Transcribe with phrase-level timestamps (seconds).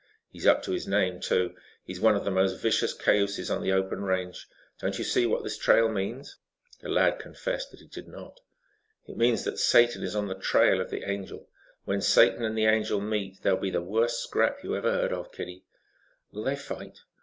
[0.31, 1.55] He's up to his name too.
[1.83, 4.47] He's one of the most vicious cayuses on the open range.
[4.79, 6.37] Don't you see what this trail means?"
[6.81, 8.39] The lad confessed that he did not.
[9.05, 11.47] "It means that Satan is on the trail of the Angel.
[11.85, 15.31] When Satan and the Angel meet there'll be the worst scrap you ever heard of,
[15.31, 15.65] kiddie."
[16.31, 17.01] "Will they fight?"